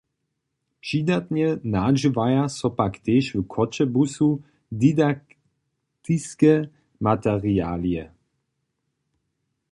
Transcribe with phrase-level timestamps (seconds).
[0.83, 4.29] Přidatnje nadźěłaja so pak tež w Choćebuzu
[4.81, 6.53] didaktiske
[7.07, 8.03] materialije.